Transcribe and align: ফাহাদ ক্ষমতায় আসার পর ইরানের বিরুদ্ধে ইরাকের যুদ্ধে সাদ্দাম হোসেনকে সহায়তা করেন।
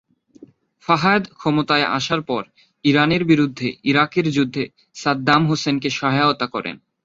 ফাহাদ 0.85 1.23
ক্ষমতায় 1.39 1.85
আসার 1.89 2.21
পর 2.21 2.43
ইরানের 2.85 3.23
বিরুদ্ধে 3.25 3.67
ইরাকের 3.83 4.25
যুদ্ধে 4.31 4.63
সাদ্দাম 4.95 5.41
হোসেনকে 5.47 5.89
সহায়তা 5.91 6.47
করেন। 6.47 6.75